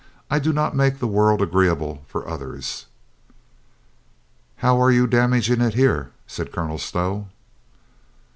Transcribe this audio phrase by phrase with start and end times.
[0.31, 2.87] "I do not make the world agree able for others."
[4.55, 7.27] "How are you damaging it here?" said Colonel Stow.